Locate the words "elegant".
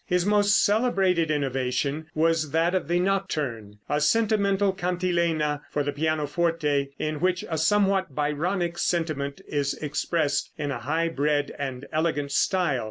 11.91-12.31